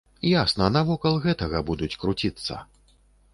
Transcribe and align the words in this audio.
Ясна, 0.27 0.69
навакол 0.77 1.19
гэтага 1.25 1.61
будуць 1.69 1.91
круціцца. 2.05 2.59